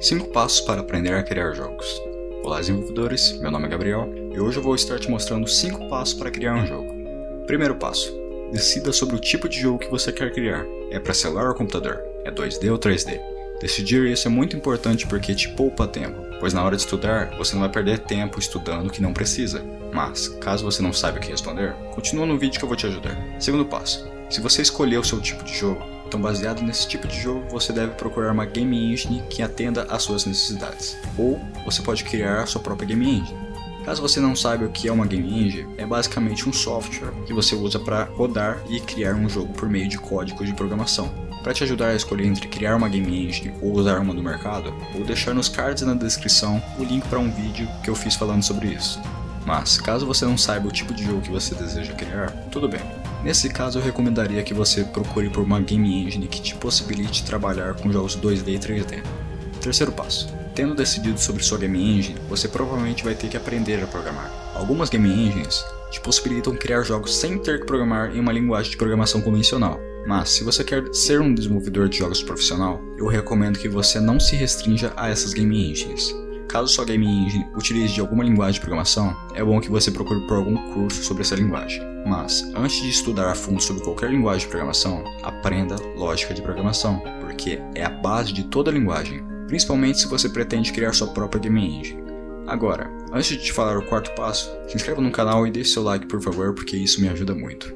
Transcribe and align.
5 0.00 0.28
passos 0.28 0.62
para 0.62 0.80
aprender 0.80 1.12
a 1.12 1.22
criar 1.22 1.52
jogos. 1.52 2.00
Olá 2.42 2.58
desenvolvedores, 2.58 3.38
meu 3.38 3.50
nome 3.50 3.66
é 3.66 3.68
Gabriel 3.68 4.10
e 4.34 4.40
hoje 4.40 4.56
eu 4.56 4.62
vou 4.62 4.74
estar 4.74 4.98
te 4.98 5.10
mostrando 5.10 5.46
5 5.46 5.90
passos 5.90 6.14
para 6.14 6.30
criar 6.30 6.54
um 6.54 6.66
jogo. 6.66 6.90
Primeiro 7.46 7.74
passo: 7.74 8.10
decida 8.50 8.94
sobre 8.94 9.16
o 9.16 9.18
tipo 9.18 9.46
de 9.46 9.60
jogo 9.60 9.78
que 9.78 9.90
você 9.90 10.10
quer 10.10 10.32
criar. 10.32 10.64
É 10.90 10.98
para 10.98 11.12
celular 11.12 11.48
ou 11.48 11.54
computador? 11.54 12.00
É 12.24 12.30
2D 12.30 12.72
ou 12.72 12.78
3D? 12.78 13.20
Decidir 13.60 14.10
isso 14.10 14.26
é 14.26 14.30
muito 14.30 14.56
importante 14.56 15.06
porque 15.06 15.34
te 15.34 15.50
poupa 15.50 15.86
tempo, 15.86 16.18
pois 16.40 16.54
na 16.54 16.64
hora 16.64 16.76
de 16.76 16.80
estudar 16.80 17.36
você 17.36 17.52
não 17.52 17.60
vai 17.60 17.70
perder 17.70 17.98
tempo 17.98 18.38
estudando 18.38 18.86
o 18.86 18.90
que 18.90 19.02
não 19.02 19.12
precisa. 19.12 19.62
Mas, 19.92 20.28
caso 20.28 20.64
você 20.64 20.80
não 20.80 20.94
saiba 20.94 21.18
o 21.18 21.20
que 21.20 21.30
responder, 21.30 21.74
continua 21.94 22.24
no 22.24 22.38
vídeo 22.38 22.58
que 22.58 22.64
eu 22.64 22.68
vou 22.68 22.76
te 22.76 22.86
ajudar. 22.86 23.18
Segundo 23.38 23.66
passo: 23.66 24.08
se 24.30 24.40
você 24.40 24.62
escolheu 24.62 25.02
o 25.02 25.04
seu 25.04 25.20
tipo 25.20 25.44
de 25.44 25.54
jogo, 25.54 25.89
então, 26.10 26.20
baseado 26.20 26.60
nesse 26.60 26.88
tipo 26.88 27.06
de 27.06 27.16
jogo, 27.20 27.48
você 27.48 27.72
deve 27.72 27.92
procurar 27.92 28.32
uma 28.32 28.44
game 28.44 28.92
engine 28.92 29.22
que 29.30 29.44
atenda 29.44 29.84
às 29.84 30.02
suas 30.02 30.24
necessidades. 30.24 30.96
Ou 31.16 31.40
você 31.64 31.80
pode 31.82 32.02
criar 32.02 32.40
a 32.42 32.46
sua 32.46 32.60
própria 32.60 32.88
game 32.88 33.08
engine. 33.08 33.38
Caso 33.84 34.02
você 34.02 34.18
não 34.18 34.34
saiba 34.34 34.64
o 34.64 34.70
que 34.70 34.88
é 34.88 34.92
uma 34.92 35.06
game 35.06 35.46
engine, 35.46 35.72
é 35.78 35.86
basicamente 35.86 36.48
um 36.48 36.52
software 36.52 37.12
que 37.28 37.32
você 37.32 37.54
usa 37.54 37.78
para 37.78 38.06
rodar 38.06 38.60
e 38.68 38.80
criar 38.80 39.14
um 39.14 39.28
jogo 39.28 39.52
por 39.52 39.68
meio 39.68 39.88
de 39.88 39.98
códigos 39.98 40.48
de 40.48 40.52
programação. 40.52 41.08
Para 41.44 41.54
te 41.54 41.62
ajudar 41.62 41.90
a 41.90 41.94
escolher 41.94 42.26
entre 42.26 42.48
criar 42.48 42.74
uma 42.74 42.88
game 42.88 43.28
engine 43.28 43.54
ou 43.62 43.72
usar 43.72 44.00
uma 44.00 44.12
do 44.12 44.20
mercado, 44.20 44.74
vou 44.92 45.04
deixar 45.04 45.32
nos 45.32 45.48
cards 45.48 45.84
e 45.84 45.86
na 45.86 45.94
descrição 45.94 46.60
o 46.76 46.82
link 46.82 47.06
para 47.06 47.20
um 47.20 47.30
vídeo 47.30 47.68
que 47.84 47.88
eu 47.88 47.94
fiz 47.94 48.16
falando 48.16 48.42
sobre 48.42 48.66
isso. 48.66 49.00
Mas, 49.46 49.78
caso 49.80 50.04
você 50.04 50.24
não 50.24 50.36
saiba 50.36 50.66
o 50.66 50.72
tipo 50.72 50.92
de 50.92 51.04
jogo 51.04 51.20
que 51.20 51.30
você 51.30 51.54
deseja 51.54 51.92
criar, 51.92 52.32
tudo 52.50 52.68
bem. 52.68 52.99
Nesse 53.22 53.50
caso, 53.50 53.78
eu 53.78 53.82
recomendaria 53.82 54.42
que 54.42 54.54
você 54.54 54.82
procure 54.82 55.28
por 55.28 55.42
uma 55.42 55.60
game 55.60 56.04
engine 56.06 56.26
que 56.26 56.40
te 56.40 56.54
possibilite 56.54 57.24
trabalhar 57.24 57.74
com 57.74 57.92
jogos 57.92 58.16
2D 58.16 58.48
e 58.48 58.58
3D. 58.58 59.02
Terceiro 59.60 59.92
passo. 59.92 60.32
Tendo 60.54 60.74
decidido 60.74 61.20
sobre 61.20 61.42
sua 61.42 61.58
game 61.58 61.98
engine, 61.98 62.18
você 62.28 62.48
provavelmente 62.48 63.04
vai 63.04 63.14
ter 63.14 63.28
que 63.28 63.36
aprender 63.36 63.82
a 63.82 63.86
programar. 63.86 64.30
Algumas 64.54 64.88
game 64.88 65.08
engines 65.08 65.62
te 65.90 66.00
possibilitam 66.00 66.56
criar 66.56 66.82
jogos 66.82 67.14
sem 67.14 67.38
ter 67.38 67.60
que 67.60 67.66
programar 67.66 68.16
em 68.16 68.20
uma 68.20 68.32
linguagem 68.32 68.70
de 68.70 68.76
programação 68.76 69.20
convencional. 69.20 69.78
Mas, 70.06 70.30
se 70.30 70.42
você 70.42 70.64
quer 70.64 70.82
ser 70.94 71.20
um 71.20 71.34
desenvolvedor 71.34 71.88
de 71.88 71.98
jogos 71.98 72.22
profissional, 72.22 72.80
eu 72.96 73.06
recomendo 73.06 73.58
que 73.58 73.68
você 73.68 74.00
não 74.00 74.18
se 74.18 74.34
restrinja 74.34 74.92
a 74.96 75.08
essas 75.08 75.34
game 75.34 75.70
engines. 75.70 76.14
Caso 76.50 76.66
sua 76.66 76.84
game 76.84 77.06
engine 77.06 77.46
utilize 77.54 77.94
de 77.94 78.00
alguma 78.00 78.24
linguagem 78.24 78.54
de 78.54 78.60
programação, 78.60 79.16
é 79.36 79.44
bom 79.44 79.60
que 79.60 79.70
você 79.70 79.88
procure 79.88 80.26
por 80.26 80.36
algum 80.36 80.56
curso 80.74 81.00
sobre 81.04 81.22
essa 81.22 81.36
linguagem. 81.36 81.80
Mas, 82.04 82.42
antes 82.56 82.82
de 82.82 82.90
estudar 82.90 83.30
a 83.30 83.36
fundo 83.36 83.62
sobre 83.62 83.84
qualquer 83.84 84.10
linguagem 84.10 84.40
de 84.40 84.48
programação, 84.48 85.04
aprenda 85.22 85.76
lógica 85.94 86.34
de 86.34 86.42
programação, 86.42 87.00
porque 87.20 87.60
é 87.76 87.84
a 87.84 87.88
base 87.88 88.32
de 88.32 88.42
toda 88.42 88.72
linguagem, 88.72 89.22
principalmente 89.46 90.00
se 90.00 90.08
você 90.08 90.28
pretende 90.28 90.72
criar 90.72 90.92
sua 90.92 91.06
própria 91.12 91.40
game 91.40 91.64
engine. 91.64 92.02
Agora, 92.48 92.90
antes 93.12 93.28
de 93.28 93.38
te 93.38 93.52
falar 93.52 93.78
o 93.78 93.86
quarto 93.86 94.12
passo, 94.16 94.50
se 94.66 94.74
inscreva 94.74 95.00
no 95.00 95.12
canal 95.12 95.46
e 95.46 95.52
deixe 95.52 95.70
seu 95.70 95.84
like 95.84 96.06
por 96.06 96.20
favor, 96.20 96.52
porque 96.52 96.76
isso 96.76 97.00
me 97.00 97.08
ajuda 97.08 97.32
muito. 97.32 97.72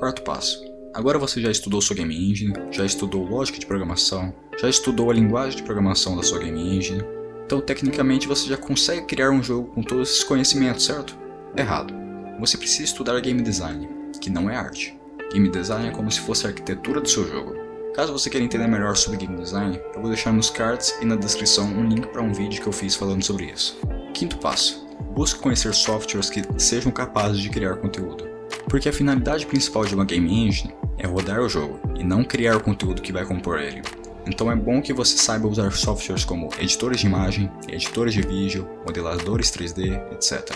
Quarto 0.00 0.22
passo. 0.22 0.60
Agora 0.92 1.20
você 1.20 1.40
já 1.40 1.52
estudou 1.52 1.80
sua 1.80 1.94
game 1.94 2.16
engine, 2.16 2.52
já 2.72 2.84
estudou 2.84 3.22
lógica 3.28 3.60
de 3.60 3.66
programação, 3.66 4.34
já 4.60 4.68
estudou 4.68 5.08
a 5.08 5.14
linguagem 5.14 5.58
de 5.58 5.62
programação 5.62 6.16
da 6.16 6.24
sua 6.24 6.40
game 6.40 6.76
engine, 6.76 7.04
então, 7.48 7.62
tecnicamente, 7.62 8.28
você 8.28 8.46
já 8.46 8.58
consegue 8.58 9.06
criar 9.06 9.30
um 9.30 9.42
jogo 9.42 9.68
com 9.68 9.82
todos 9.82 10.10
esses 10.10 10.22
conhecimentos, 10.22 10.84
certo? 10.84 11.16
Errado. 11.56 11.94
Você 12.38 12.58
precisa 12.58 12.84
estudar 12.84 13.18
game 13.22 13.40
design, 13.40 13.88
que 14.20 14.28
não 14.28 14.50
é 14.50 14.54
arte. 14.54 15.00
Game 15.32 15.48
design 15.48 15.88
é 15.88 15.90
como 15.90 16.10
se 16.10 16.20
fosse 16.20 16.44
a 16.44 16.50
arquitetura 16.50 17.00
do 17.00 17.08
seu 17.08 17.26
jogo. 17.26 17.54
Caso 17.94 18.12
você 18.12 18.28
queira 18.28 18.44
entender 18.44 18.66
melhor 18.66 18.94
sobre 18.98 19.16
game 19.16 19.34
design, 19.34 19.80
eu 19.94 20.02
vou 20.02 20.10
deixar 20.10 20.30
nos 20.30 20.50
cards 20.50 20.94
e 21.00 21.06
na 21.06 21.16
descrição 21.16 21.64
um 21.64 21.88
link 21.88 22.08
para 22.08 22.20
um 22.20 22.34
vídeo 22.34 22.60
que 22.60 22.68
eu 22.68 22.72
fiz 22.72 22.94
falando 22.94 23.24
sobre 23.24 23.46
isso. 23.46 23.80
Quinto 24.12 24.36
passo: 24.36 24.86
busque 25.14 25.40
conhecer 25.40 25.72
softwares 25.72 26.28
que 26.28 26.42
sejam 26.58 26.92
capazes 26.92 27.40
de 27.40 27.48
criar 27.48 27.76
conteúdo. 27.76 28.28
Porque 28.68 28.90
a 28.90 28.92
finalidade 28.92 29.46
principal 29.46 29.86
de 29.86 29.94
uma 29.94 30.04
game 30.04 30.30
engine 30.30 30.74
é 30.98 31.06
rodar 31.06 31.40
o 31.40 31.48
jogo 31.48 31.80
e 31.98 32.04
não 32.04 32.22
criar 32.22 32.58
o 32.58 32.62
conteúdo 32.62 33.00
que 33.00 33.10
vai 33.10 33.24
compor 33.24 33.58
ele. 33.58 33.80
Então 34.28 34.52
é 34.52 34.54
bom 34.54 34.82
que 34.82 34.92
você 34.92 35.16
saiba 35.16 35.48
usar 35.48 35.72
softwares 35.72 36.22
como 36.22 36.50
editores 36.58 37.00
de 37.00 37.06
imagem, 37.06 37.50
editores 37.66 38.12
de 38.12 38.20
vídeo, 38.20 38.68
modeladores 38.86 39.50
3D, 39.50 40.12
etc. 40.12 40.54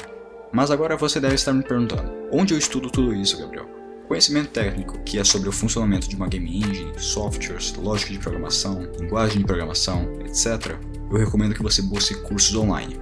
Mas 0.52 0.70
agora 0.70 0.94
você 0.94 1.18
deve 1.18 1.36
estar 1.36 1.54
me 1.54 1.62
perguntando: 1.62 2.12
onde 2.30 2.52
eu 2.52 2.58
estudo 2.58 2.90
tudo 2.90 3.14
isso, 3.14 3.38
Gabriel? 3.38 3.66
Conhecimento 4.06 4.50
técnico, 4.50 5.00
que 5.04 5.18
é 5.18 5.24
sobre 5.24 5.48
o 5.48 5.52
funcionamento 5.52 6.06
de 6.06 6.14
uma 6.14 6.28
game 6.28 6.58
engine, 6.58 6.92
softwares, 6.98 7.74
lógica 7.76 8.12
de 8.12 8.18
programação, 8.18 8.86
linguagem 9.00 9.38
de 9.38 9.44
programação, 9.44 10.06
etc., 10.20 10.76
eu 11.10 11.16
recomendo 11.16 11.54
que 11.54 11.62
você 11.62 11.80
busque 11.80 12.14
cursos 12.16 12.54
online. 12.54 13.00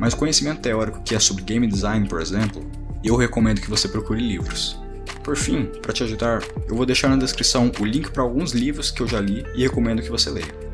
Mas 0.00 0.14
conhecimento 0.14 0.60
teórico, 0.60 1.00
que 1.02 1.14
é 1.14 1.20
sobre 1.20 1.44
game 1.44 1.66
design, 1.68 2.08
por 2.08 2.20
exemplo, 2.20 2.68
eu 3.04 3.14
recomendo 3.14 3.60
que 3.60 3.70
você 3.70 3.86
procure 3.86 4.20
livros. 4.20 4.80
Por 5.28 5.36
fim, 5.36 5.66
para 5.82 5.92
te 5.92 6.02
ajudar, 6.02 6.42
eu 6.66 6.74
vou 6.74 6.86
deixar 6.86 7.10
na 7.10 7.16
descrição 7.16 7.70
o 7.78 7.84
link 7.84 8.10
para 8.10 8.22
alguns 8.22 8.52
livros 8.52 8.90
que 8.90 9.02
eu 9.02 9.06
já 9.06 9.20
li 9.20 9.44
e 9.54 9.60
recomendo 9.60 10.00
que 10.00 10.08
você 10.08 10.30
leia. 10.30 10.67